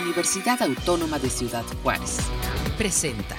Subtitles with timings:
[0.00, 2.18] Universidad Autónoma de Ciudad Juárez.
[2.76, 3.34] Presenta.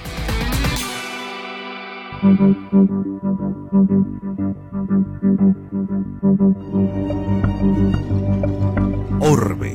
[9.20, 9.74] Orbe.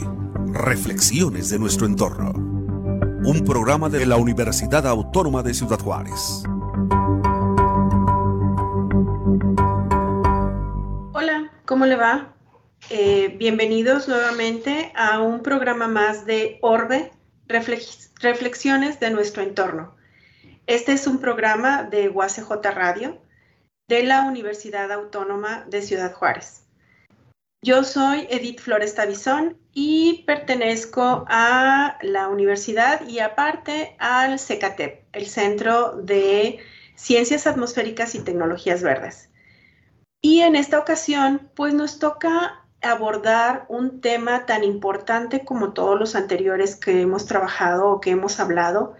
[0.52, 2.32] Reflexiones de nuestro entorno.
[2.34, 6.44] Un programa de la Universidad Autónoma de Ciudad Juárez.
[11.14, 12.34] Hola, ¿cómo le va?
[12.90, 17.12] Eh, bienvenidos nuevamente a un programa más de Orbe,
[17.48, 19.96] Reflexiones de nuestro entorno.
[20.68, 23.22] Este es un programa de UACJ Radio
[23.88, 26.66] de la Universidad Autónoma de Ciudad Juárez.
[27.64, 35.28] Yo soy Edith Flores Tabizón y pertenezco a la universidad y aparte al CECATEP, el
[35.28, 36.60] Centro de
[36.96, 39.30] Ciencias Atmosféricas y Tecnologías Verdes.
[40.22, 46.16] Y en esta ocasión, pues nos toca abordar un tema tan importante como todos los
[46.16, 48.96] anteriores que hemos trabajado o que hemos hablado.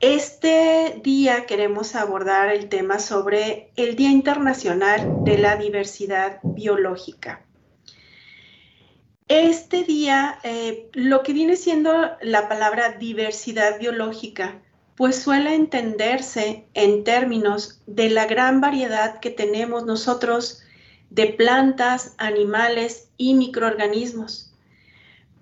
[0.00, 7.44] Este día queremos abordar el tema sobre el Día Internacional de la Diversidad Biológica.
[9.28, 14.62] Este día, eh, lo que viene siendo la palabra diversidad biológica,
[14.96, 20.62] pues suele entenderse en términos de la gran variedad que tenemos nosotros
[21.10, 24.52] de plantas, animales y microorganismos,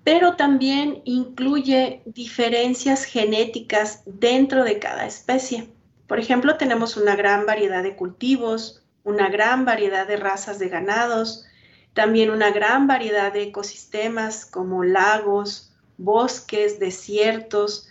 [0.03, 5.69] pero también incluye diferencias genéticas dentro de cada especie.
[6.07, 11.45] Por ejemplo, tenemos una gran variedad de cultivos, una gran variedad de razas de ganados,
[11.93, 17.89] también una gran variedad de ecosistemas como lagos, bosques, desiertos,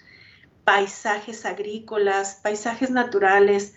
[0.64, 3.74] paisajes agrícolas, paisajes naturales,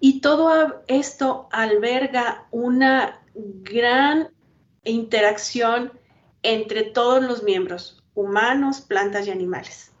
[0.00, 4.30] y todo esto alberga una gran
[4.84, 5.92] interacción
[6.42, 9.92] entre todos los miembros, humanos, plantas y animales.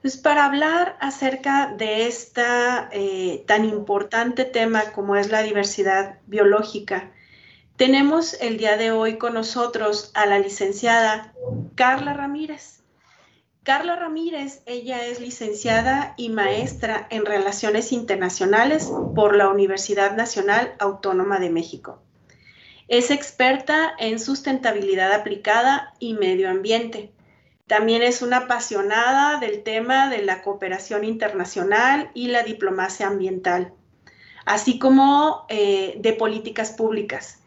[0.00, 7.12] Pues para hablar acerca de este tan importante tema como es la diversidad biológica,
[7.76, 11.34] tenemos el día de hoy con nosotros a la licenciada
[11.74, 12.79] Carla Ramírez.
[13.62, 21.38] Carla Ramírez, ella es licenciada y maestra en Relaciones Internacionales por la Universidad Nacional Autónoma
[21.38, 22.00] de México.
[22.88, 27.12] Es experta en sustentabilidad aplicada y medio ambiente.
[27.66, 33.74] También es una apasionada del tema de la cooperación internacional y la diplomacia ambiental,
[34.46, 37.42] así como eh, de políticas públicas.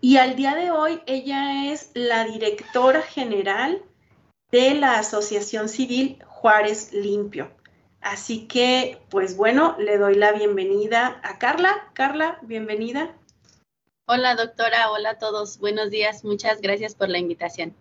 [0.00, 3.84] Y al día de hoy ella es la directora general
[4.50, 7.50] de la Asociación Civil Juárez Limpio.
[8.00, 11.90] Así que, pues bueno, le doy la bienvenida a Carla.
[11.92, 13.14] Carla, bienvenida.
[14.06, 17.74] Hola doctora, hola a todos, buenos días, muchas gracias por la invitación.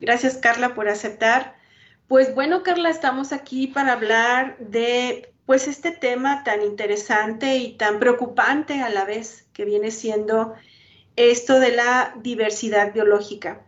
[0.00, 1.54] Gracias Carla por aceptar.
[2.08, 8.00] Pues bueno Carla, estamos aquí para hablar de pues este tema tan interesante y tan
[8.00, 10.54] preocupante a la vez que viene siendo
[11.14, 13.64] esto de la diversidad biológica.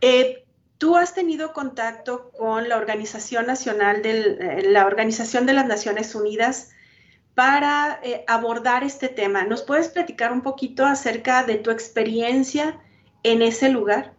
[0.00, 0.44] Eh,
[0.82, 6.12] Tú has tenido contacto con la Organización Nacional de eh, la Organización de las Naciones
[6.16, 6.70] Unidas
[7.36, 9.44] para eh, abordar este tema.
[9.44, 12.80] ¿Nos puedes platicar un poquito acerca de tu experiencia
[13.22, 14.16] en ese lugar?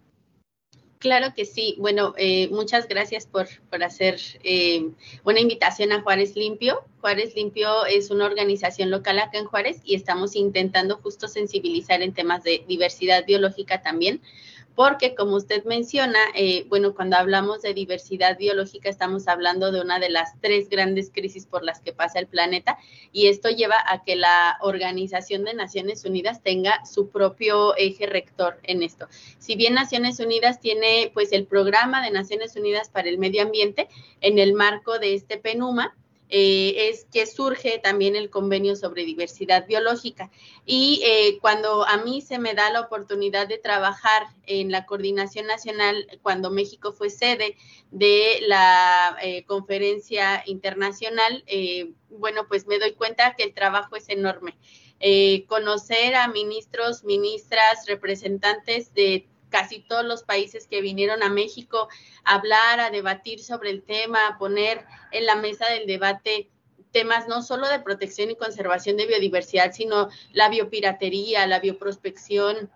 [1.00, 1.76] Claro que sí.
[1.80, 3.50] Bueno, eh, muchas gracias por,
[3.84, 4.90] hacer eh,
[5.26, 6.86] una invitación a Juárez Limpio.
[7.02, 12.14] Juárez Limpio es una organización local acá en Juárez y estamos intentando justo sensibilizar en
[12.14, 14.22] temas de diversidad biológica también
[14.76, 20.00] porque como usted menciona, eh, bueno, cuando hablamos de diversidad biológica estamos hablando de una
[20.00, 22.78] de las tres grandes crisis por las que pasa el planeta
[23.12, 28.60] y esto lleva a que la Organización de Naciones Unidas tenga su propio eje rector
[28.64, 29.08] en esto.
[29.38, 33.88] Si bien Naciones Unidas tiene pues el programa de Naciones Unidas para el medio ambiente
[34.22, 35.96] en el marco de este PENUMA,
[36.36, 40.32] eh, es que surge también el convenio sobre diversidad biológica.
[40.66, 45.46] Y eh, cuando a mí se me da la oportunidad de trabajar en la coordinación
[45.46, 47.56] nacional, cuando México fue sede
[47.92, 51.46] de la eh, conferencia internacional,
[52.10, 54.58] bueno, pues me doy cuenta que el trabajo es enorme.
[55.48, 61.88] conocer a ministros, ministras, representantes de casi todos los países que vinieron a México
[62.24, 66.50] a hablar, a debatir sobre el tema, a poner en la mesa del debate
[66.92, 72.72] temas no solo de protección y conservación de biodiversidad, sino la biopiratería, la bioprospección,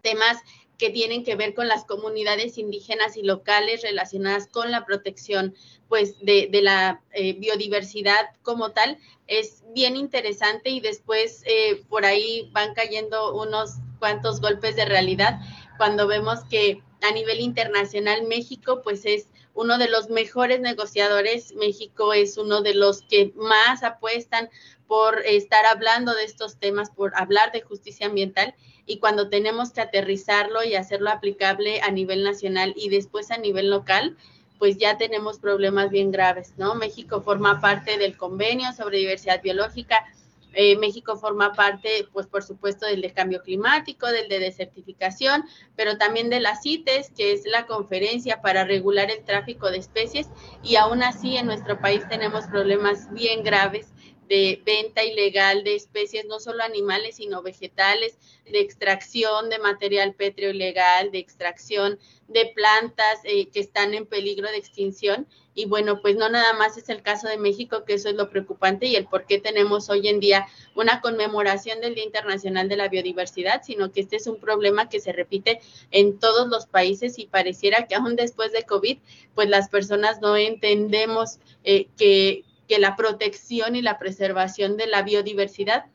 [0.00, 0.38] temas
[0.78, 5.54] que tienen que ver con las comunidades indígenas y locales relacionadas con la protección
[5.88, 8.98] pues de, la eh, biodiversidad como tal.
[9.26, 15.40] Es bien interesante y después eh, por ahí van cayendo unos cuantos golpes de realidad
[15.76, 22.12] cuando vemos que a nivel internacional México pues es uno de los mejores negociadores, México
[22.12, 24.50] es uno de los que más apuestan
[24.86, 28.54] por estar hablando de estos temas, por hablar de justicia ambiental
[28.86, 33.70] y cuando tenemos que aterrizarlo y hacerlo aplicable a nivel nacional y después a nivel
[33.70, 34.16] local,
[34.58, 36.74] pues ya tenemos problemas bien graves, ¿no?
[36.74, 40.06] México forma parte del convenio sobre diversidad biológica,
[40.56, 45.44] eh, México forma parte, pues por supuesto, del de cambio climático, del de desertificación,
[45.76, 50.28] pero también de la CITES, que es la conferencia para regular el tráfico de especies,
[50.62, 53.92] y aún así en nuestro país tenemos problemas bien graves
[54.28, 60.50] de venta ilegal de especies, no solo animales, sino vegetales, de extracción de material pétreo
[60.50, 61.98] ilegal, de extracción
[62.28, 65.28] de plantas eh, que están en peligro de extinción.
[65.56, 68.30] Y bueno, pues no nada más es el caso de México, que eso es lo
[68.30, 72.76] preocupante y el por qué tenemos hoy en día una conmemoración del Día Internacional de
[72.76, 75.60] la Biodiversidad, sino que este es un problema que se repite
[75.90, 78.98] en todos los países y pareciera que aún después de COVID,
[79.34, 85.02] pues las personas no entendemos eh, que que la protección y la preservación de la
[85.02, 85.86] biodiversidad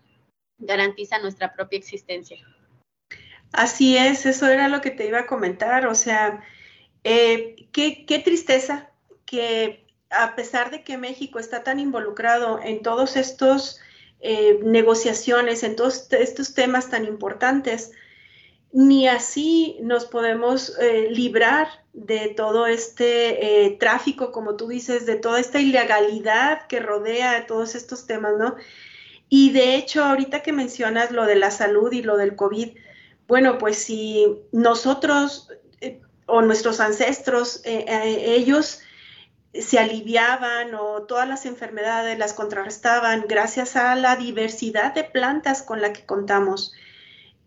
[0.57, 2.37] garantiza nuestra propia existencia.
[3.51, 6.41] Así es, eso era lo que te iba a comentar, o sea,
[7.03, 8.90] eh, qué, tristeza
[9.31, 13.79] que a pesar de que México está tan involucrado en todos estos
[14.19, 17.91] eh, negociaciones, en todos estos temas tan importantes,
[18.73, 25.15] ni así nos podemos eh, librar de todo este eh, tráfico, como tú dices, de
[25.15, 28.57] toda esta ilegalidad que rodea todos estos temas, ¿no?
[29.29, 32.71] Y de hecho, ahorita que mencionas lo de la salud y lo del COVID,
[33.29, 35.47] bueno, pues si nosotros
[36.25, 38.81] o nuestros ancestros, ellos
[39.53, 45.81] se aliviaban o todas las enfermedades las contrarrestaban gracias a la diversidad de plantas con
[45.81, 46.73] la que contamos.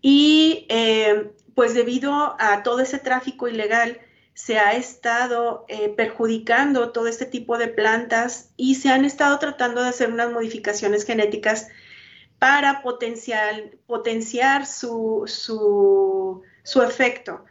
[0.00, 4.00] Y eh, pues debido a todo ese tráfico ilegal,
[4.34, 9.82] se ha estado eh, perjudicando todo este tipo de plantas y se han estado tratando
[9.82, 11.68] de hacer unas modificaciones genéticas
[12.40, 17.44] para potenciar su, su, efecto.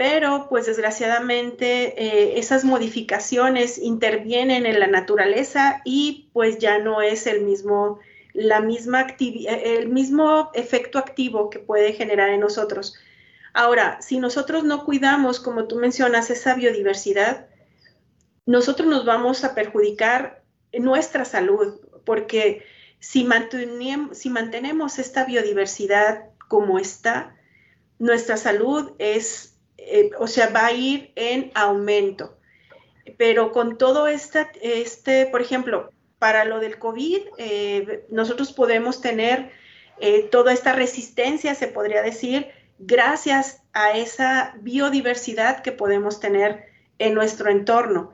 [0.00, 7.26] Pero pues desgraciadamente eh, esas modificaciones intervienen en la naturaleza y pues ya no es
[7.26, 7.98] el mismo
[8.32, 12.94] la misma el mismo efecto activo que puede generar en nosotros.
[13.52, 17.48] Ahora, si nosotros no cuidamos, como tú mencionas, esa biodiversidad,
[18.46, 20.42] nosotros nos vamos a perjudicar
[20.72, 22.64] nuestra salud, porque
[23.00, 23.28] si,
[24.12, 27.36] si mantenemos esta biodiversidad como está,
[27.98, 29.49] nuestra salud es,
[29.86, 32.38] eh, o sea, va a ir en aumento.
[33.16, 39.50] Pero con todo este, este por ejemplo, para lo del COVID, eh, nosotros podemos tener
[39.98, 42.48] eh, toda esta resistencia, se podría decir,
[42.78, 46.66] gracias a esa biodiversidad que podemos tener
[46.98, 48.12] en nuestro entorno.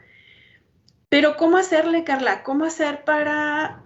[1.09, 2.43] Pero ¿cómo hacerle, Carla?
[2.43, 3.83] ¿Cómo hacer para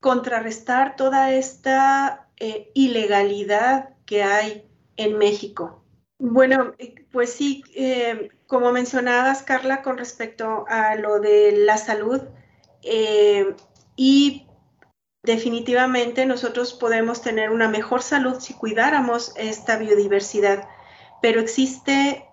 [0.00, 2.28] contrarrestar toda esta
[2.74, 5.81] ilegalidad que hay en México?
[6.24, 6.72] Bueno,
[7.10, 7.64] pues sí,
[8.46, 12.22] como mencionabas, Carla, con respecto a lo de la salud,
[12.84, 13.56] eh,
[13.96, 14.46] y
[15.24, 20.68] definitivamente nosotros podemos tener una mejor salud si cuidáramos esta biodiversidad,
[21.20, 22.24] pero existe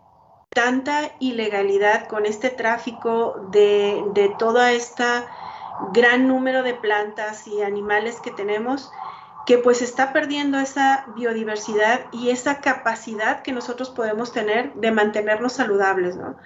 [0.49, 5.03] tanta ilegalidad con este tráfico de, de todo este
[5.93, 8.91] gran número de plantas y animales que tenemos
[9.49, 15.53] que pues está perdiendo esa biodiversidad y esa capacidad que nosotros podemos tener de mantenernos
[15.53, 16.37] saludables, ¿no?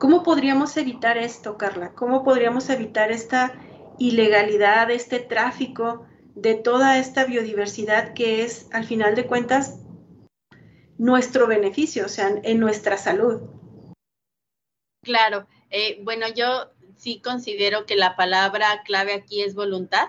[0.00, 1.92] ¿Cómo podríamos evitar esto, Carla?
[1.94, 3.54] ¿Cómo podríamos evitar esta
[3.96, 9.78] ilegalidad, este tráfico de toda esta biodiversidad que es, al final de cuentas,
[10.96, 13.40] nuestro beneficio, o sea, en nuestra salud?
[15.04, 20.08] Claro, eh, bueno, yo sí considero que la palabra clave aquí es voluntad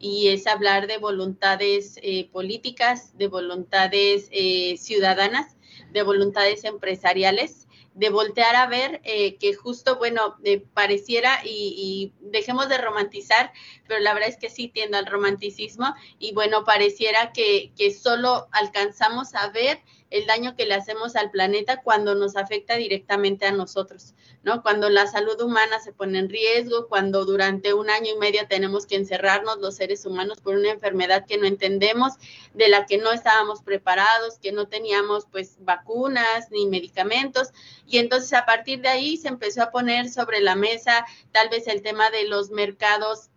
[0.00, 5.56] y es hablar de voluntades eh, políticas, de voluntades eh, ciudadanas,
[5.92, 12.68] de voluntades empresariales de voltear a ver eh, que justo, bueno, eh, pareciera y, dejemos
[12.68, 13.52] de romantizar,
[13.86, 19.34] pero la verdad es que sí tiendo al romanticismo y bueno, pareciera que solo alcanzamos
[19.34, 19.80] a ver
[20.10, 24.62] el daño que le hacemos al planeta cuando nos afecta directamente a nosotros, ¿no?
[24.62, 28.86] Cuando la salud humana se pone en riesgo, cuando durante un año y medio tenemos
[28.86, 32.14] que encerrarnos los seres humanos por una enfermedad que no entendemos,
[32.54, 37.48] de la que no estábamos preparados, que no teníamos pues vacunas ni medicamentos,
[37.86, 41.68] y entonces a partir de ahí se empezó a poner sobre la mesa tal vez
[41.68, 43.29] el tema de los mercados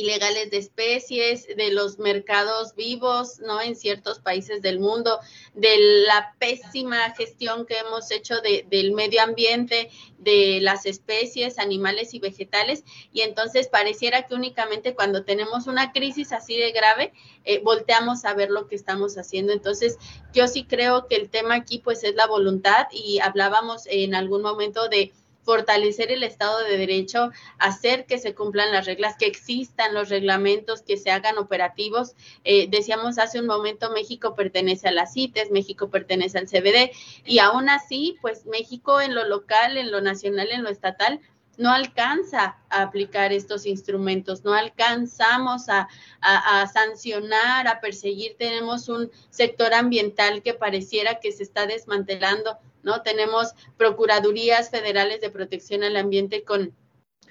[0.00, 3.60] ilegales de especies, de los mercados vivos, ¿no?
[3.60, 5.18] En ciertos países del mundo,
[5.54, 5.76] de
[6.06, 12.18] la pésima gestión que hemos hecho de, del medio ambiente, de las especies, animales y
[12.18, 12.84] vegetales.
[13.12, 17.12] Y entonces pareciera que únicamente cuando tenemos una crisis así de grave,
[17.44, 19.52] eh, volteamos a ver lo que estamos haciendo.
[19.52, 19.98] Entonces,
[20.32, 24.42] yo sí creo que el tema aquí pues es la voluntad y hablábamos en algún
[24.42, 25.12] momento de
[25.48, 30.82] fortalecer el Estado de Derecho, hacer que se cumplan las reglas, que existan los reglamentos,
[30.82, 32.14] que se hagan operativos.
[32.44, 36.90] Eh, decíamos hace un momento, México pertenece a las CITES, México pertenece al CBD,
[37.24, 41.18] y aún así, pues México en lo local, en lo nacional, en lo estatal,
[41.56, 45.88] no alcanza a aplicar estos instrumentos, no alcanzamos a,
[46.20, 48.36] a, sancionar, a perseguir.
[48.38, 53.02] Tenemos un sector ambiental que pareciera que se está desmantelando ¿no?
[53.02, 56.72] Tenemos procuradurías federales de protección al ambiente con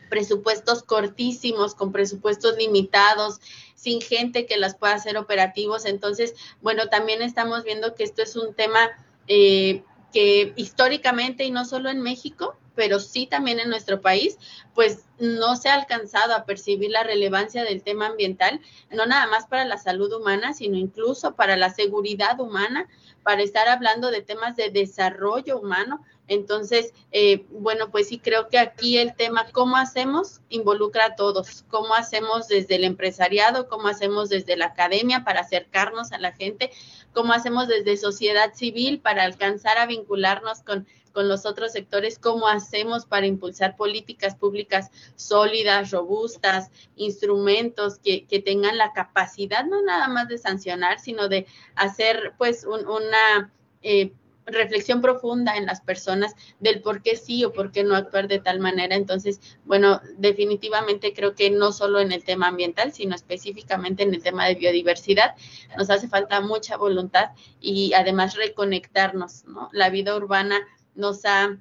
[0.08, 3.40] presupuestos cortísimos, con presupuestos limitados,
[3.74, 5.86] sin gente que las pueda hacer operativos.
[5.86, 8.92] Entonces, bueno, también estamos viendo que esto es un tema
[9.28, 9.84] eh,
[10.14, 14.38] que históricamente y no solo en México, pero sí también en nuestro país,
[14.76, 19.48] pues no se ha alcanzado a percibir la relevancia del tema ambiental, no nada más
[19.48, 22.88] para la salud humana, sino incluso para la seguridad humana,
[23.24, 26.06] para estar hablando de temas de desarrollo humano.
[26.28, 30.42] Entonces, eh, bueno, pues sí creo que aquí el tema, ¿cómo hacemos?
[30.50, 31.66] Involucra a todos.
[31.70, 33.68] ¿Cómo hacemos desde el empresariado?
[33.68, 36.70] ¿Cómo hacemos desde la academia para acercarnos a la gente?
[37.12, 40.86] ¿Cómo hacemos desde sociedad civil para alcanzar a vincularnos con
[41.18, 48.40] con los otros sectores, cómo hacemos para impulsar políticas públicas sólidas, robustas, instrumentos que, que
[48.40, 53.52] tengan la capacidad no nada más de sancionar, sino de hacer pues una...
[53.82, 54.12] Eh,
[54.50, 58.40] reflexión profunda en las personas del por qué sí o por qué no actuar de
[58.40, 58.96] tal manera.
[58.96, 64.24] Entonces, bueno, definitivamente creo que no solo en el tema ambiental, sino específicamente en el
[64.24, 65.36] tema de biodiversidad,
[65.78, 69.68] nos hace falta mucha voluntad y además reconectarnos, ¿no?
[69.74, 70.66] La vida urbana
[70.98, 71.58] nos ha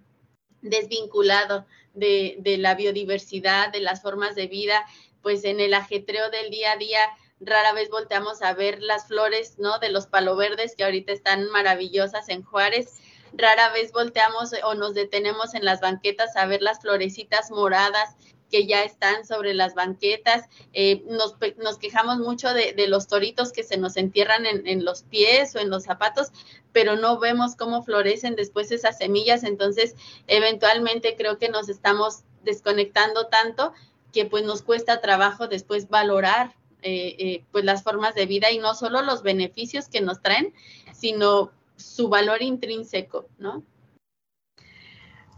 [0.63, 4.85] desvinculado de, la biodiversidad, de las formas de vida,
[5.23, 7.01] pues en el ajetreo del día a día
[7.39, 9.79] rara vez volteamos a ver las flores, ¿no?
[9.79, 12.95] De los paloverdes que ahorita están maravillosas en Juárez.
[13.33, 18.17] Rara vez volteamos o nos detenemos en las banquetas a ver las florecitas moradas
[18.51, 20.47] que ya están sobre las banquetas.
[20.73, 25.03] Eh, nos, quejamos mucho de, de, los toritos que se nos entierran en, en, los
[25.03, 26.29] pies o en los zapatos,
[26.73, 29.45] pero no vemos cómo florecen después esas semillas.
[29.45, 29.95] Entonces,
[30.27, 33.73] eventualmente creo que nos estamos desconectando tanto
[34.13, 38.59] que pues nos cuesta trabajo después valorar eh, eh, pues las formas de vida y
[38.59, 40.55] no solo los beneficios que nos traen,
[40.95, 43.63] sino su valor intrínseco, ¿no?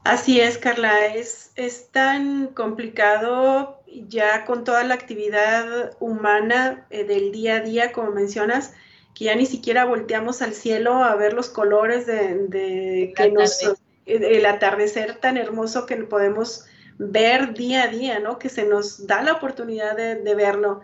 [0.09, 7.31] Así es, Carla, es, es tan complicado ya con toda la actividad humana eh, del
[7.31, 8.73] día a día, como mencionas,
[9.15, 13.61] que ya ni siquiera volteamos al cielo a ver los colores de, que nos,
[14.07, 16.65] el atardecer tan hermoso que podemos
[16.97, 18.39] ver día a día, ¿no?
[18.39, 20.81] Que se nos da la oportunidad de, de verlo.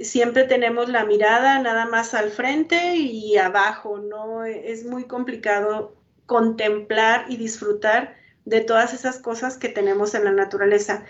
[0.00, 4.46] Siempre tenemos la mirada nada más al frente y abajo, ¿no?
[4.46, 5.94] Es muy complicado
[6.24, 11.04] contemplar y disfrutar de todas esas cosas que tenemos en la naturaleza.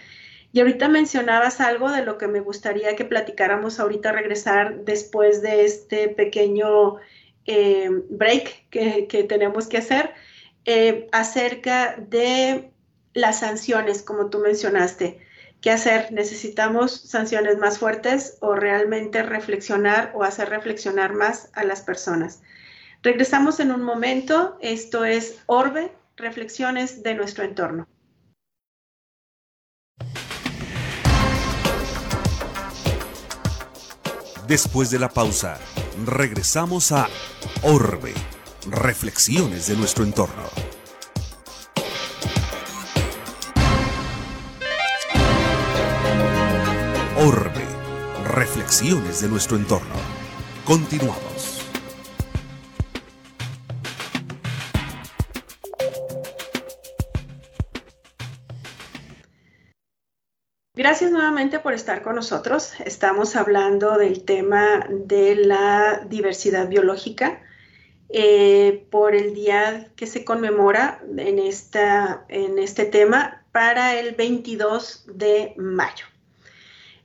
[0.52, 5.64] Y ahorita mencionabas algo de lo que me gustaría que platicáramos ahorita regresar después de
[5.64, 6.96] este pequeño
[7.44, 10.14] eh, break que, tenemos que hacer
[10.64, 12.70] eh, acerca de
[13.12, 15.20] las sanciones, como tú mencionaste.
[15.60, 16.12] ¿Qué hacer?
[16.12, 22.40] ¿Necesitamos sanciones más fuertes o realmente reflexionar o hacer reflexionar más a las personas?
[23.02, 24.56] Regresamos en un momento.
[24.60, 27.88] Esto es Orbe reflexiones de nuestro entorno.
[34.48, 35.58] Después de la pausa,
[36.06, 37.08] regresamos a
[37.62, 38.14] Orbe,
[38.70, 40.44] reflexiones de nuestro entorno.
[47.18, 47.64] Orbe,
[48.24, 49.96] reflexiones de nuestro entorno.
[50.64, 51.35] Continuamos.
[61.36, 62.72] Nuevamente por estar con nosotros.
[62.82, 67.42] Estamos hablando del tema de la diversidad biológica
[68.08, 75.04] eh, por el día que se conmemora en, esta, en este tema para el 22
[75.12, 76.06] de mayo.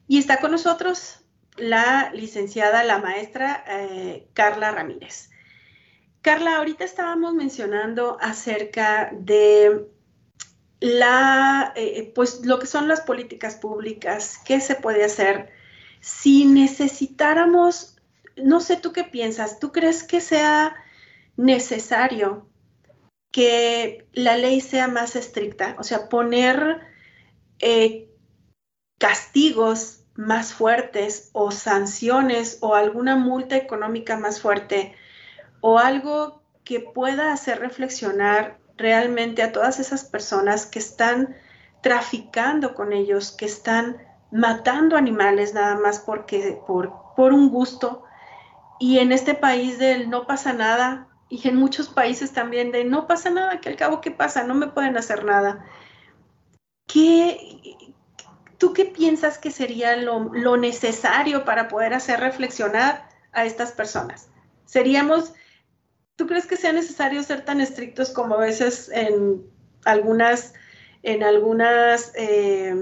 [0.07, 1.19] Y está con nosotros
[1.57, 5.29] la licenciada, la maestra eh, Carla Ramírez.
[6.21, 9.90] Carla, ahorita estábamos mencionando acerca de
[10.81, 15.51] la, eh, pues lo que son las políticas públicas, qué se puede hacer
[16.01, 17.95] si necesitáramos,
[18.35, 20.75] no sé tú qué piensas, ¿tú crees que sea
[21.37, 22.49] necesario
[23.31, 25.75] que la ley sea más estricta?
[25.77, 26.81] O sea, poner
[27.59, 28.09] eh,
[28.97, 34.95] castigos más fuertes o sanciones o alguna multa económica más fuerte
[35.61, 41.35] o algo que pueda hacer reflexionar realmente a todas esas personas que están
[41.81, 43.97] traficando con ellos, que están
[44.31, 48.03] matando animales nada más porque por, un gusto.
[48.79, 53.07] Y en este país del no pasa nada, y en muchos países también de no
[53.07, 55.65] pasa nada, que al cabo qué pasa, no me pueden hacer nada.
[56.87, 57.77] ¿Qué,
[58.57, 64.29] ¿Tú qué piensas que sería lo necesario para poder hacer reflexionar a estas personas?
[64.65, 65.33] Seríamos,
[66.21, 69.43] ¿tú crees que sea necesario ser tan estrictos como a veces en
[69.85, 70.53] algunas,
[71.01, 72.75] en algunas eh,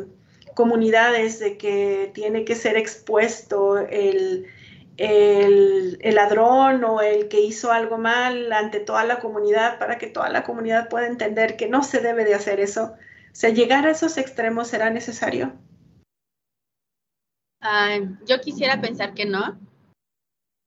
[0.55, 4.46] comunidades de que tiene que ser expuesto el,
[4.98, 10.27] el, ladrón o el que hizo algo mal ante toda la comunidad para que toda
[10.27, 12.96] la comunidad pueda entender que no se debe de hacer eso.
[13.31, 15.53] O sea, llegar a esos extremos será necesario.
[18.25, 19.58] yo quisiera pensar que no,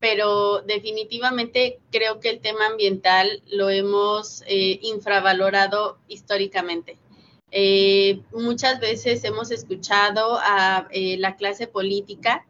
[0.03, 6.99] pero definitivamente creo que el tema ambiental lo hemos eh, infravalorado históricamente.
[7.53, 12.45] Eh, muchas veces hemos escuchado a eh, la clase política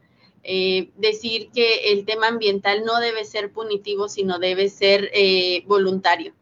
[0.44, 5.10] eh, decir que el tema ambiental no debe ser punitivo, sino debe ser
[5.66, 6.32] voluntario.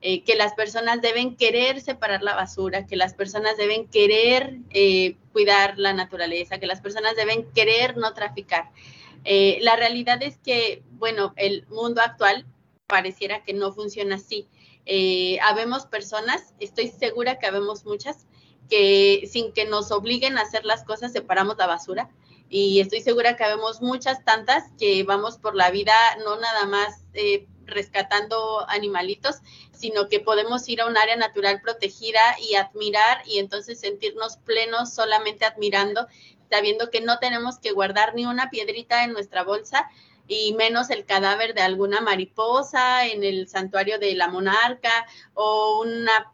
[0.00, 4.58] que las personas deben querer separar la basura, que las personas deben querer
[5.32, 8.70] cuidar la naturaleza, que las personas deben querer no traficar.
[9.60, 12.46] La realidad es que, bueno, el mundo actual
[12.86, 14.48] pareciera que no funciona así.
[14.86, 18.26] Eh, habemos personas, estoy segura que habemos muchas,
[18.70, 22.10] que sin que nos obliguen a hacer las cosas separamos la basura.
[22.48, 27.02] Y estoy segura que habemos muchas tantas que vamos por la vida no nada más
[27.14, 29.36] eh, rescatando animalitos,
[29.72, 34.94] sino que podemos ir a un área natural protegida y admirar y entonces sentirnos plenos
[34.94, 36.06] solamente admirando,
[36.50, 39.88] sabiendo que no tenemos que guardar ni una piedrita en nuestra bolsa,
[40.28, 46.32] y menos el cadáver de alguna mariposa en el santuario de la monarca o una,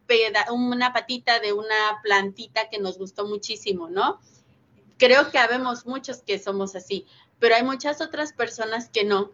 [0.50, 4.20] una patita de una plantita que nos gustó muchísimo, ¿no?
[4.98, 7.06] Creo que habemos muchos que somos así,
[7.38, 9.30] pero hay muchas otras personas que no.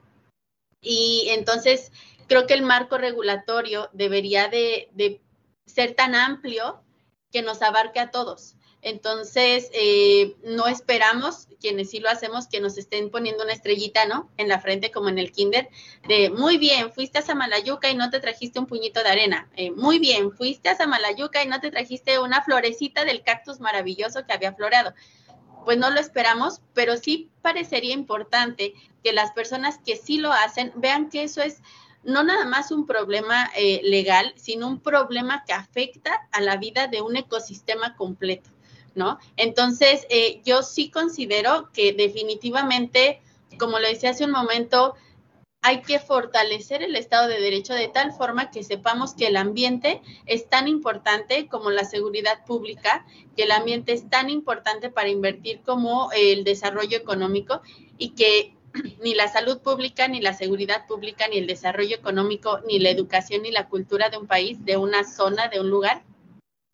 [0.80, 1.92] Y entonces
[2.26, 5.20] creo que el marco regulatorio debería de, de
[5.66, 6.82] ser tan amplio
[7.30, 8.54] que nos abarque a todos.
[8.80, 14.30] Entonces, eh, no esperamos, quienes sí lo hacemos, que nos estén poniendo una estrellita, ¿no?
[14.36, 15.68] En la frente, como en el kinder,
[16.06, 19.48] de muy bien, fuiste a Samalayuca y no te trajiste un puñito de arena.
[19.56, 24.24] Eh, muy bien, fuiste a Samalayuca y no te trajiste una florecita del cactus maravilloso
[24.26, 24.94] que había floreado.
[25.64, 30.72] Pues no lo esperamos, pero sí parecería importante que las personas que sí lo hacen
[30.76, 31.62] vean que eso es
[32.04, 36.86] no nada más un problema eh, legal, sino un problema que afecta a la vida
[36.86, 38.50] de un ecosistema completo.
[38.94, 39.18] ¿No?
[39.36, 43.20] Entonces, eh, yo sí considero que definitivamente,
[43.58, 44.94] como le decía hace un momento,
[45.60, 50.00] hay que fortalecer el Estado de Derecho de tal forma que sepamos que el ambiente
[50.26, 53.04] es tan importante como la seguridad pública,
[53.36, 57.60] que el ambiente es tan importante para invertir como el desarrollo económico
[57.98, 58.54] y que
[59.02, 63.42] ni la salud pública, ni la seguridad pública, ni el desarrollo económico, ni la educación,
[63.42, 66.04] ni la cultura de un país, de una zona, de un lugar,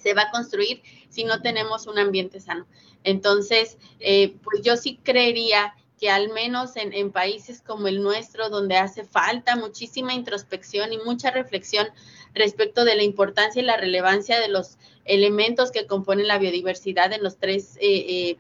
[0.05, 2.67] se va a construir si no tenemos un ambiente sano.
[3.05, 8.77] Entonces, eh, pues yo sí creería que al menos en, países como el nuestro, donde
[8.77, 11.87] hace falta muchísima introspección y mucha reflexión
[12.35, 17.23] respecto de la importancia y la relevancia de los elementos que componen la biodiversidad en
[17.23, 18.37] los tres, eh,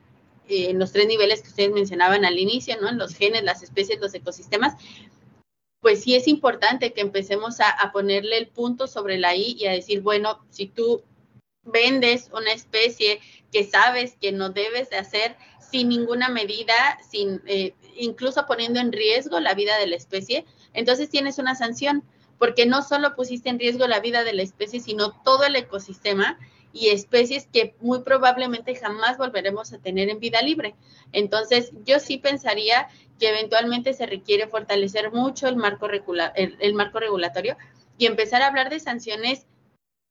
[0.48, 2.90] eh, en los tres niveles que ustedes mencionaban al inicio, ¿no?
[2.90, 4.74] En los genes, las especies, los ecosistemas,
[5.80, 9.66] pues sí es importante que empecemos a, a ponerle el punto sobre la I y
[9.66, 11.02] a decir, bueno, si tú
[11.64, 13.20] vendes una especie
[13.52, 15.36] que sabes que no debes de hacer
[15.70, 16.74] sin ninguna medida,
[17.08, 22.04] sin eh, incluso poniendo en riesgo la vida de la especie, entonces tienes una sanción,
[22.38, 26.38] porque no solo pusiste en riesgo la vida de la especie, sino todo el ecosistema
[26.72, 30.74] y especies que muy probablemente jamás volveremos a tener en vida libre.
[31.12, 32.88] Entonces, yo sí pensaría
[33.20, 35.88] que eventualmente se requiere fortalecer mucho el marco,
[36.34, 37.56] el marco regulatorio
[37.96, 39.46] y empezar a hablar de sanciones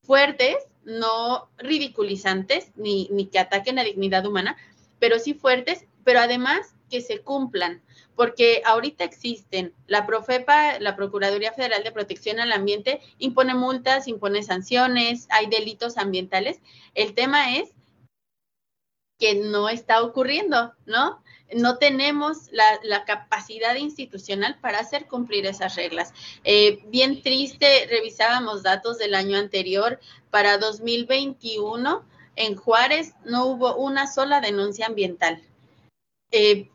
[0.04, 4.58] fuertes no ridiculizantes ni, ni que ataquen la dignidad humana,
[5.00, 7.82] pero sí fuertes, pero además que se cumplan,
[8.16, 14.44] porque ahorita existen, la Profepa, la Procuraduría Federal de Protección al Ambiente, impone multas, impone
[14.44, 16.60] sanciones, hay delitos ambientales.
[16.94, 17.72] El tema es
[19.18, 21.23] que no está ocurriendo, ¿no?
[21.56, 26.14] No tenemos la, capacidad institucional para hacer cumplir esas reglas.
[26.44, 32.04] Eh, bien triste, revisábamos datos del año anterior, para 2021
[32.36, 35.42] en Juárez no hubo una sola denuncia ambiental.
[36.32, 36.70] Eh,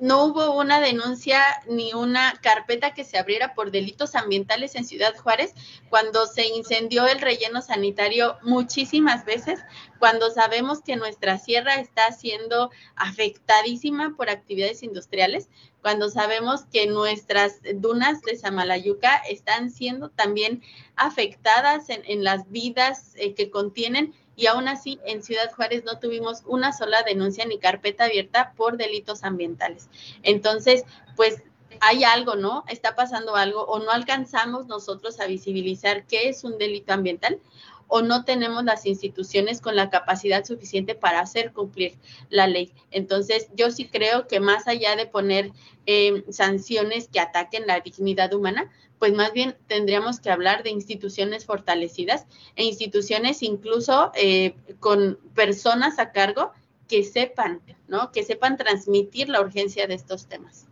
[0.00, 5.14] no hubo una denuncia ni una carpeta que se abriera por delitos ambientales en Ciudad
[5.16, 5.52] Juárez
[5.90, 9.60] cuando se incendió el relleno sanitario muchísimas veces,
[9.98, 15.48] cuando sabemos que nuestra sierra está siendo afectadísima por actividades industriales,
[15.82, 20.62] cuando sabemos que nuestras dunas de Samalayuca están siendo también
[20.96, 26.42] afectadas en, las vidas eh, que contienen y aún así en Ciudad Juárez no tuvimos
[26.46, 29.88] una sola denuncia ni carpeta abierta por delitos ambientales.
[30.22, 30.84] Entonces,
[31.16, 31.42] pues
[31.80, 32.62] hay algo, ¿no?
[32.68, 37.40] Está pasando algo o no alcanzamos nosotros a visibilizar qué es un delito ambiental
[37.88, 41.98] o no tenemos las instituciones con la capacidad suficiente para hacer cumplir
[42.28, 42.72] la ley.
[42.92, 45.50] Entonces, yo sí creo que más allá de poner
[45.86, 51.44] eh, sanciones que ataquen la dignidad humana, pues más bien tendríamos que hablar de instituciones
[51.46, 56.52] fortalecidas e instituciones incluso eh, con personas a cargo
[56.88, 58.10] que sepan, ¿no?
[58.12, 60.66] Que sepan transmitir la urgencia de estos temas.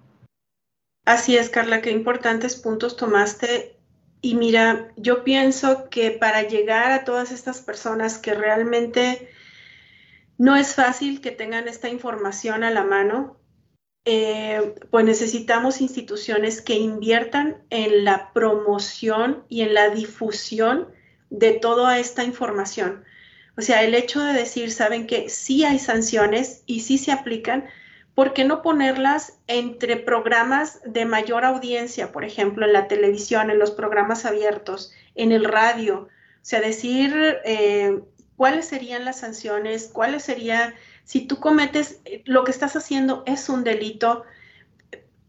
[1.05, 3.77] Así es, Carla, qué importantes puntos tomaste.
[4.23, 9.31] Y mira, yo pienso que para llegar a todas estas personas que realmente
[10.39, 13.39] no es fácil que tengan esta información a la mano,
[14.09, 20.87] eh, pues necesitamos instituciones que inviertan en la promoción y en la difusión
[21.29, 23.05] de toda esta información.
[23.59, 27.65] O sea, el hecho de decir, saben que sí hay sanciones y sí se aplican,
[28.15, 33.59] ¿por qué no ponerlas entre programas de mayor audiencia, por ejemplo, en la televisión, en
[33.59, 36.03] los programas abiertos, en el radio?
[36.03, 36.09] O
[36.43, 37.13] sea, decir
[37.45, 37.99] eh,
[38.37, 40.75] cuáles serían las sanciones, cuáles serían
[41.07, 44.25] si tú cometes, eh, lo que estás haciendo es un delito,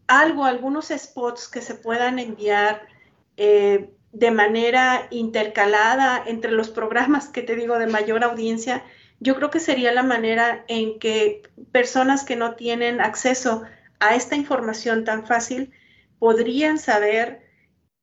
[0.08, 2.88] algo, algunos spots que se puedan enviar
[3.36, 8.82] eh, de manera intercalada entre los programas que te digo de mayor audiencia,
[9.20, 13.62] yo creo que sería la manera en que personas que no tienen acceso
[14.00, 15.70] a esta información tan fácil
[16.18, 17.46] podrían saber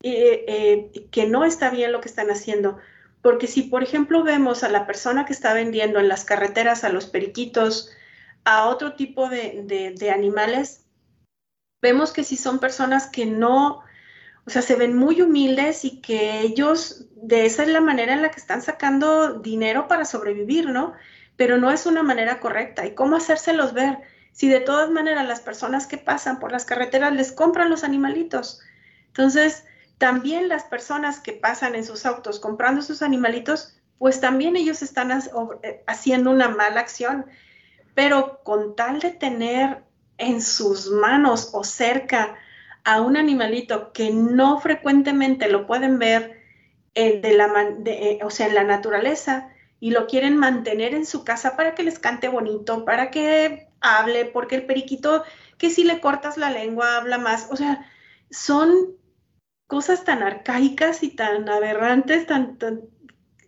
[0.02, 2.78] eh, que no está bien lo que están haciendo.
[3.26, 6.90] Porque si, por ejemplo, vemos a la persona que está vendiendo en las carreteras a
[6.90, 7.90] los periquitos,
[8.44, 10.86] a otro tipo de, animales,
[11.82, 13.82] vemos que si son personas que no,
[14.46, 18.22] o sea, se ven muy humildes y que ellos, de esa es la manera en
[18.22, 20.94] la que están sacando dinero para sobrevivir, ¿no?
[21.36, 22.86] Pero no es una manera correcta.
[22.86, 23.98] ¿Y cómo hacérselos ver?
[24.34, 28.62] Si de todas maneras las personas que pasan por las carreteras les compran los animalitos.
[29.08, 29.66] Entonces,
[29.98, 35.12] también las personas que pasan en sus autos comprando sus animalitos, pues también ellos están
[35.12, 37.26] eh, haciendo una mala acción,
[37.94, 39.84] pero con tal de tener
[40.18, 42.36] en sus manos o cerca
[42.84, 46.42] a un animalito que no frecuentemente lo pueden ver
[46.94, 47.52] eh, de la,
[47.86, 51.84] eh, o sea, en la naturaleza y lo quieren mantener en su casa para que
[51.84, 55.24] les cante bonito, para que hable, porque el periquito
[55.58, 57.90] que si le cortas la lengua habla más, o sea,
[58.30, 58.96] son
[59.68, 62.58] cosas tan arcaicas y tan aberrantes, tan,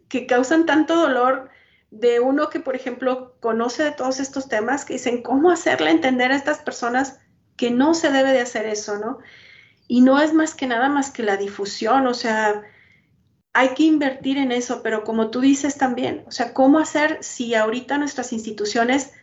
[0.10, 1.50] que causan tanto dolor
[1.92, 6.32] de uno que, por ejemplo, conoce de todos estos temas, que dicen, ¿cómo hacerle entender
[6.32, 7.20] a estas personas
[7.56, 9.20] que no se debe de hacer eso, no?
[9.88, 12.64] Y no es más que nada más que la difusión, o sea,
[13.54, 17.56] hay que invertir en eso, pero como tú dices también, o sea, ¿cómo hacer si
[17.56, 19.14] ahorita nuestras instituciones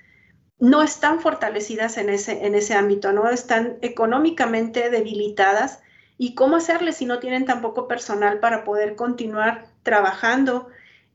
[0.58, 5.83] no están fortalecidas en ese, en ese ámbito, no están económicamente debilitadas?
[6.18, 10.68] Y cómo hacerle si no tienen tampoco personal para poder continuar trabajando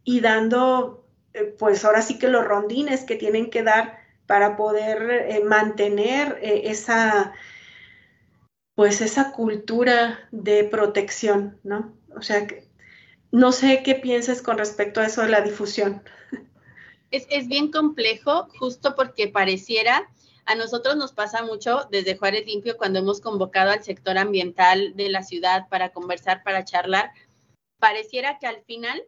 [0.03, 5.09] y dando, eh, pues ahora sí que los rondines que tienen que dar para poder
[5.09, 7.33] eh, mantener eh, esa,
[8.75, 11.93] pues esa cultura de protección, ¿no?
[12.15, 12.45] O sea,
[13.31, 16.03] no sé qué piensas con respecto a eso de la difusión.
[17.12, 20.07] Es, es bien complejo, justo porque pareciera
[20.49, 25.07] a nosotros nos pasa mucho desde Juárez Limpio cuando hemos convocado al sector ambiental de
[25.09, 27.12] la ciudad para conversar, para charlar.
[27.77, 29.03] Pareciera que al final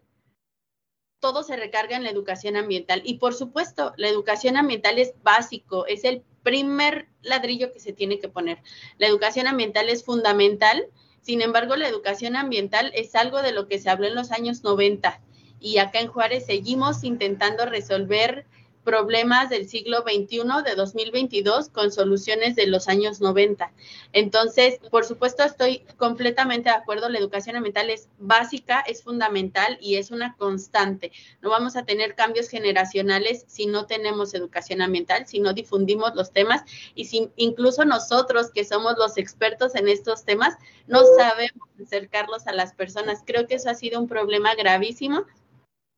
[1.19, 3.01] todo se recarga en la educación ambiental.
[3.05, 8.19] Y por supuesto, la educación ambiental es básico, es el primer ladrillo que se tiene
[8.19, 8.59] que poner.
[8.99, 10.89] La educación ambiental es fundamental.
[11.23, 14.61] Sin embargo, la educación ambiental es algo de lo que se habló en los años
[14.61, 15.19] 90
[15.59, 18.45] y acá en Juárez seguimos intentando resolver
[18.83, 23.71] problemas del siglo XXI, de 2022, con soluciones de los años 90.
[24.13, 29.95] Entonces, por supuesto, estoy completamente de acuerdo, la educación ambiental es básica, es fundamental y
[29.95, 31.11] es una constante.
[31.41, 36.31] No vamos a tener cambios generacionales si no tenemos educación ambiental, si no difundimos los
[36.31, 36.63] temas
[36.95, 40.55] y si incluso nosotros que somos los expertos en estos temas
[40.87, 43.23] no sabemos acercarlos a las personas.
[43.25, 45.25] Creo que eso ha sido un problema gravísimo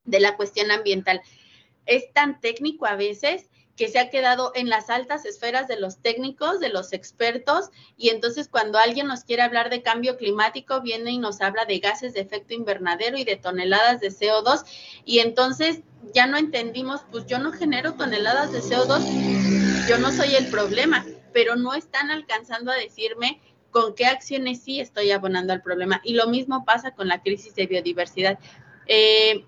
[0.06, 1.22] de la cuestión ambiental
[1.86, 5.98] es tan técnico a veces que se ha quedado en las altas esferas de los
[5.98, 11.12] técnicos, de los expertos, y entonces cuando alguien nos quiere hablar de cambio climático, viene
[11.12, 14.64] y nos habla de gases de efecto invernadero y de toneladas de CO2,
[15.06, 15.82] y entonces
[16.14, 21.04] ya no entendimos, pues yo no genero toneladas de CO2, yo no soy el problema,
[21.34, 23.42] pero no están alcanzando a decirme
[23.72, 26.00] con qué acciones sí estoy abonando al problema.
[26.04, 28.38] Y lo mismo pasa con la crisis de biodiversidad.
[28.86, 29.46] Eh,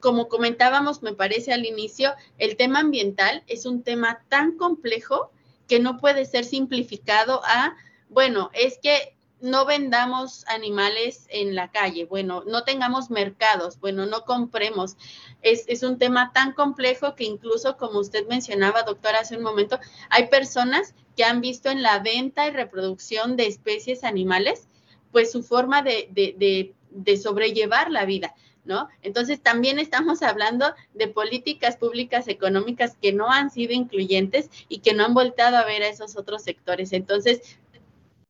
[0.00, 5.32] como comentábamos, me parece al inicio, el tema ambiental es un tema tan complejo
[5.66, 7.76] que no puede ser simplificado a,
[8.08, 14.24] bueno, es que no vendamos animales en la calle, bueno, no tengamos mercados, bueno, no
[14.24, 14.96] compremos.
[15.42, 19.78] Es, un tema tan complejo que incluso, como usted mencionaba, doctora, hace un momento,
[20.10, 24.68] hay personas que han visto en la venta y reproducción de especies animales,
[25.12, 26.74] pues su forma de
[27.20, 28.34] sobrellevar la vida.
[28.68, 28.88] ¿No?
[29.02, 34.92] Entonces también estamos hablando de políticas públicas económicas que no han sido incluyentes y que
[34.92, 36.92] no han voltado a ver a esos otros sectores.
[36.92, 37.58] Entonces,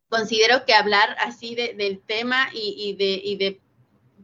[0.08, 3.60] considero que hablar así del tema y, de, y de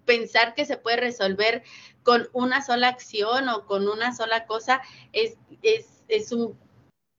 [0.04, 1.64] pensar que se puede resolver
[2.04, 6.56] con una sola acción o con una sola cosa es, es, es un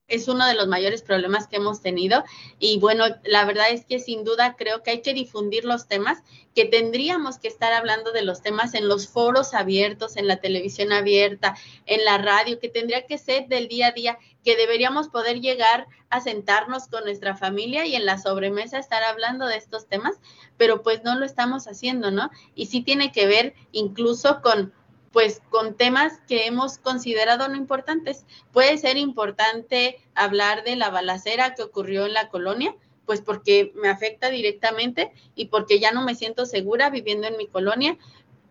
[0.07, 2.23] es uno de los mayores problemas que hemos tenido.
[2.59, 6.23] Y bueno, la verdad es que sin duda creo que hay que difundir los temas,
[6.53, 10.91] que tendríamos que estar hablando de los temas en los foros abiertos, en la televisión
[10.91, 15.41] abierta, en la radio, que tendría que ser del día a día, que deberíamos poder
[15.41, 20.15] llegar a sentarnos con nuestra familia y en la sobremesa estar hablando de estos temas,
[20.55, 22.29] pero pues no lo estamos haciendo, ¿no?
[22.53, 24.71] Y sí tiene que ver incluso con
[25.15, 28.25] pues con temas que hemos considerado no importantes.
[28.51, 32.75] Puede ser importante hablar de la balacera que ocurrió en la colonia,
[33.05, 37.47] pues porque me afecta directamente y porque ya no me siento segura viviendo en mi
[37.47, 37.97] colonia.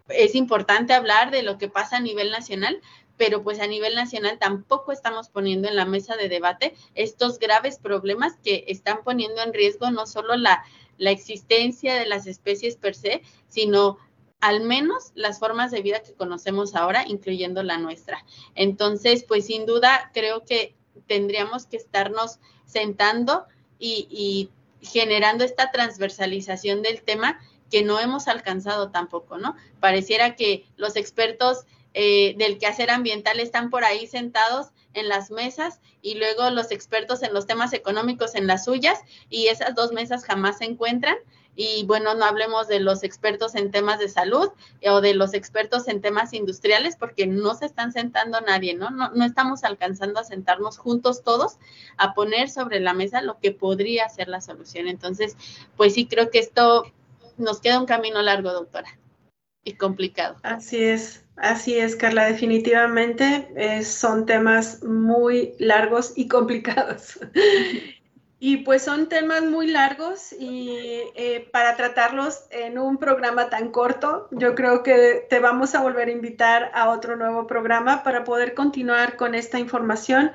[0.08, 2.80] Es importante hablar de lo que pasa a nivel nacional,
[3.18, 7.78] pero pues a nivel nacional tampoco estamos poniendo en la mesa de debate estos graves
[7.78, 10.64] problemas que están poniendo en riesgo no solo la,
[10.96, 13.98] la existencia de las especies per se, sino
[14.44, 18.26] al menos las formas de vida que conocemos ahora, incluyendo la nuestra.
[18.54, 20.74] Entonces, pues sin duda creo que
[21.06, 23.46] tendríamos que estarnos sentando
[23.78, 24.50] y,
[24.82, 29.56] generando esta transversalización del tema que no hemos alcanzado tampoco, ¿no?
[29.80, 35.80] Pareciera que los expertos eh, del quehacer ambiental están por ahí sentados en las mesas
[36.02, 40.22] y luego los expertos en los temas económicos en las suyas y esas dos mesas
[40.22, 41.16] jamás se encuentran
[41.56, 45.34] y bueno, no hablemos de los expertos en temas de salud eh, o de los
[45.34, 48.90] expertos en temas industriales porque no se están sentando nadie, ¿no?
[48.90, 49.10] ¿no?
[49.10, 51.58] No estamos alcanzando a sentarnos juntos todos
[51.96, 54.88] a poner sobre la mesa lo que podría ser la solución.
[54.88, 55.36] Entonces,
[55.76, 56.84] pues sí, creo que esto
[57.36, 58.98] nos queda un camino largo, doctora,
[59.64, 60.36] y complicado.
[60.42, 67.18] Así es, así es, Carla, definitivamente eh, son temas muy largos y complicados.
[68.40, 74.28] Y pues son temas muy largos y eh, para tratarlos en un programa tan corto,
[74.32, 78.54] yo creo que te vamos a volver a invitar a otro nuevo programa para poder
[78.54, 80.32] continuar con esta información.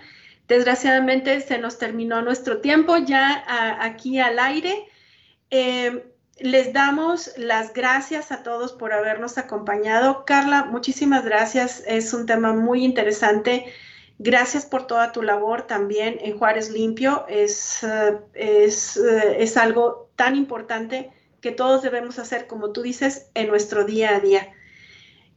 [0.47, 3.43] Desgraciadamente se nos terminó nuestro tiempo ya
[3.79, 4.88] aquí al aire.
[5.51, 10.25] Eh, les damos las gracias a todos por habernos acompañado.
[10.25, 11.83] Carla, muchísimas gracias.
[11.85, 13.65] Es un tema muy interesante
[14.21, 17.25] Gracias por toda tu labor también en Juárez Limpio.
[17.29, 23.32] Es, eh, es, eh, es, algo tan importante que todos debemos hacer, como tú dices,
[23.34, 24.51] en nuestro día a día.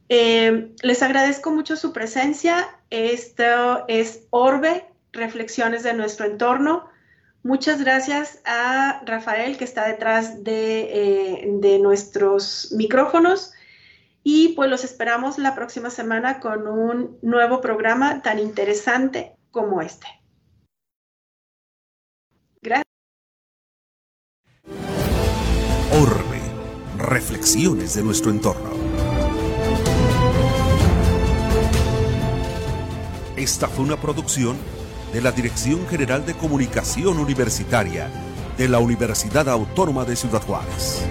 [0.09, 2.77] Eh, les agradezco mucho su presencia.
[2.91, 6.89] Esto es Orbe, Reflexiones de nuestro entorno.
[7.45, 13.53] Muchas gracias a Rafael que está detrás de, de nuestros micrófonos.
[14.23, 20.07] Y pues los esperamos la próxima semana con un nuevo programa tan interesante como este.
[22.61, 22.87] Gracias.
[26.01, 26.41] Orbe,
[26.99, 28.71] reflexiones de nuestro entorno.
[33.37, 34.57] Esta fue una producción
[35.13, 38.09] de la Dirección General de Comunicación Universitaria
[38.57, 41.05] de la Universidad Autónoma de Ciudad Juárez.